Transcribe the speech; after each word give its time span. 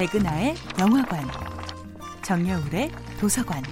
백은하의 0.00 0.54
영화관, 0.78 1.22
정여울의 2.22 2.90
도서관. 3.20 3.62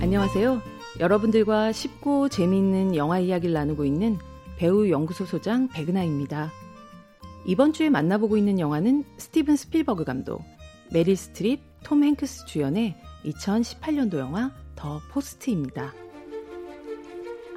안녕하세요. 0.00 0.62
여러분들과 1.00 1.72
쉽고 1.72 2.28
재미있는 2.28 2.94
영화 2.94 3.18
이야기를 3.18 3.52
나누고 3.52 3.84
있는 3.84 4.16
배우 4.56 4.88
연구소 4.88 5.24
소장 5.24 5.66
백은하입니다. 5.66 6.52
이번 7.44 7.72
주에 7.72 7.90
만나보고 7.90 8.36
있는 8.36 8.60
영화는 8.60 9.02
스티븐 9.16 9.56
스필버그 9.56 10.04
감독, 10.04 10.44
메릴 10.92 11.16
스트립, 11.16 11.62
톰 11.82 12.04
행크스 12.04 12.46
주연의 12.46 12.94
2018년도 13.24 14.18
영화 14.18 14.52
더 14.76 15.00
포스트입니다. 15.10 15.92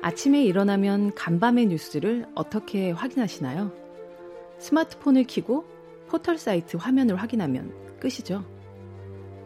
아침에 0.03 0.43
일어나면 0.43 1.16
간밤의 1.16 1.67
뉴스를 1.67 2.25
어떻게 2.35 2.91
확인하시나요? 2.91 3.71
스마트폰을 4.57 5.23
켜고 5.26 5.63
포털 6.09 6.38
사이트 6.38 6.76
화면을 6.76 7.16
확인하면 7.16 7.73
끝이죠. 8.02 8.43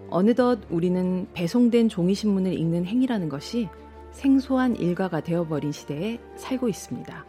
어느덧 0.10 0.60
우리는 0.72 1.28
배송된 1.34 1.90
종이신문을 1.90 2.54
읽는 2.54 2.88
행위라는 2.88 3.30
것이 3.30 3.70
생소한 4.14 4.76
일과가 4.76 5.22
되어버린 5.22 5.72
시대에 5.72 6.20
살고 6.38 6.70
있습니다. 6.70 7.26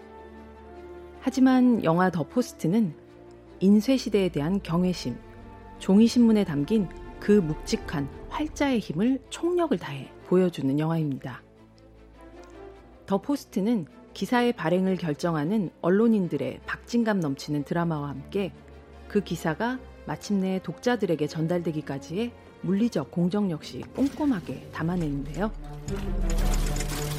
하지만 1.21 1.85
영화 1.85 2.11
더 2.11 2.23
포스트는 2.23 2.95
인쇄시대에 3.61 4.31
대한 4.31 4.63
경외심, 4.63 5.19
종이신문에 5.81 6.45
담긴 6.45 6.89
그 7.21 7.33
묵직한 7.33 8.09
활자의 8.31 8.79
힘을 8.79 9.21
총력을 9.29 9.77
다해 9.77 10.11
보여주는 10.29 10.79
영화입니다. 10.79 11.43
더 13.09 13.17
포스트는 13.17 13.87
기사의 14.13 14.53
발행을 14.53 14.97
결정하는 14.97 15.71
언론인들의 15.81 16.61
박진감 16.67 17.21
넘치는 17.21 17.65
드라마와 17.65 18.11
함께 18.11 18.53
그 19.09 19.23
기사가 19.23 19.79
마침내 20.05 20.61
독자들에게 20.63 21.27
전달되기까지의 21.27 22.31
물리적 22.61 23.11
공정 23.11 23.51
역시 23.51 23.83
꼼꼼하게 23.97 24.69
담아내는데요. 24.75 25.51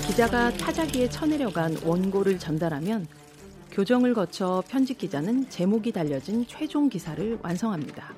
기자가 0.06 0.52
타자기에 0.52 1.10
쳐내려간 1.10 1.78
원고를 1.84 2.38
전달하면 2.38 3.08
교정을 3.72 4.14
거쳐 4.14 4.64
편집 4.68 5.00
기자는 5.00 5.50
제목이 5.50 5.92
달려진 5.92 6.46
최종 6.46 6.90
기사를 6.90 7.40
완성합니다. 7.42 8.14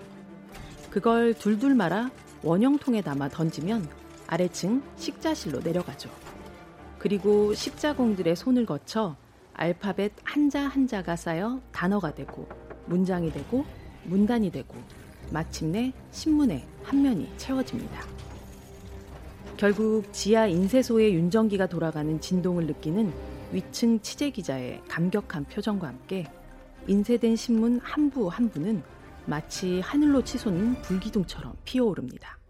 그걸 0.90 1.34
둘둘 1.34 1.76
말아 1.76 2.12
원형통에 2.44 3.02
담아 3.02 3.30
던지면 3.30 3.88
아래층 4.28 4.84
식자실로 4.98 5.62
내려가죠. 5.62 6.10
그리고 7.02 7.52
십자공들의 7.56 8.36
손을 8.36 8.68
거쳐 8.68 9.16
알파벳 9.54 10.12
한자 10.24 10.62
한자가 10.68 11.16
쌓여 11.16 11.60
단어가 11.72 12.14
되고 12.14 12.48
문장이 12.86 13.32
되고 13.32 13.66
문단이 14.04 14.52
되고 14.52 14.76
마침내 15.32 15.94
신문의 16.12 16.64
한 16.84 17.02
면이 17.02 17.28
채워집니다. 17.38 18.04
결국 19.58 20.14
지하 20.14 20.46
인쇄소의 20.46 21.16
윤정기가 21.16 21.66
돌아가는 21.66 22.22
진동을 22.22 22.68
느끼는 22.68 23.12
위층 23.52 24.00
취재 24.02 24.30
기자의 24.30 24.84
감격한 24.88 25.46
표정과 25.46 25.88
함께 25.88 26.32
인쇄된 26.88 27.36
신문 27.36 27.80
한 27.82 28.12
부 28.12 28.30
한 28.30 28.48
부는 28.48 28.84
마치 29.26 29.80
하늘로 29.80 30.24
치솟는 30.24 30.84
불기둥처럼 30.84 31.56
피어오릅니다. 31.66 32.41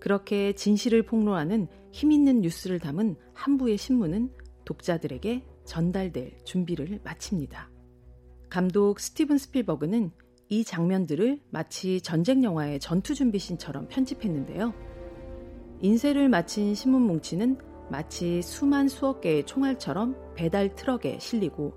그렇게 0.00 0.52
진실을 0.52 1.02
폭로하는 1.02 1.68
힘 1.92 2.12
있는 2.12 2.40
뉴스를 2.40 2.78
담은 2.78 3.16
한 3.34 3.58
부의 3.58 3.76
신문은 3.76 4.30
독자들에게 4.64 5.44
전달될 5.64 6.38
준비를 6.44 7.00
마칩니다. 7.04 7.70
감독 8.48 9.00
스티븐 9.00 9.38
스필버그는 9.38 10.10
이 10.48 10.64
장면들을 10.64 11.40
마치 11.50 12.00
전쟁 12.00 12.42
영화의 12.42 12.80
전투 12.80 13.14
준비신처럼 13.14 13.88
편집했는데요. 13.88 14.72
인쇄를 15.80 16.28
마친 16.28 16.74
신문 16.74 17.02
뭉치는 17.02 17.58
마치 17.90 18.42
수만 18.42 18.88
수억 18.88 19.20
개의 19.20 19.44
총알처럼 19.44 20.34
배달 20.34 20.74
트럭에 20.74 21.18
실리고 21.18 21.74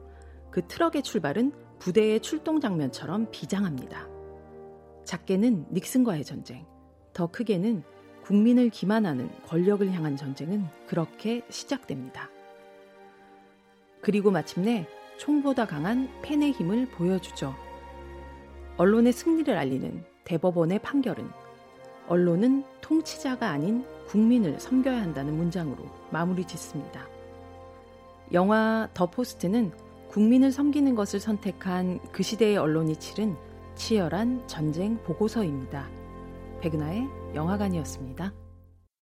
그 0.49 0.65
트럭의 0.67 1.03
출발은 1.03 1.51
부대의 1.79 2.19
출동 2.21 2.59
장면처럼 2.59 3.29
비장합니다. 3.31 4.07
작게는 5.03 5.67
닉슨과의 5.71 6.23
전쟁, 6.23 6.65
더 7.13 7.27
크게는 7.27 7.83
국민을 8.31 8.69
기만하는 8.69 9.29
권력을 9.45 9.91
향한 9.91 10.15
전쟁은 10.15 10.65
그렇게 10.87 11.41
시작됩니다. 11.49 12.29
그리고 13.99 14.31
마침내 14.31 14.87
총보다 15.17 15.65
강한 15.65 16.07
펜의 16.21 16.53
힘을 16.53 16.87
보여주죠. 16.91 17.53
언론의 18.77 19.11
승리를 19.11 19.53
알리는 19.53 20.05
대법원의 20.23 20.79
판결은 20.79 21.29
언론은 22.07 22.63
통치자가 22.79 23.49
아닌 23.49 23.83
국민을 24.07 24.61
섬겨야 24.61 25.01
한다는 25.01 25.35
문장으로 25.35 25.83
마무리 26.09 26.45
짓습니다. 26.45 27.09
영화 28.31 28.87
더 28.93 29.07
포스트는 29.07 29.73
국민을 30.07 30.53
섬기는 30.53 30.95
것을 30.95 31.19
선택한 31.19 31.99
그 32.13 32.23
시대의 32.23 32.55
언론이 32.55 32.95
치른 32.95 33.35
치열한 33.75 34.47
전쟁 34.47 35.03
보고서입니다. 35.03 36.00
백은하의 36.61 37.09
영화관이었습니다. 37.35 38.33